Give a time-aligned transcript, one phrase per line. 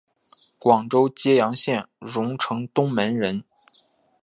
[0.57, 3.43] 广东揭阳县榕城东门人。